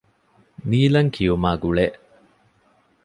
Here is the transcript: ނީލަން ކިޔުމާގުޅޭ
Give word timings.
ނީލަން 0.69 1.11
ކިޔުމާގުޅޭ 1.15 1.79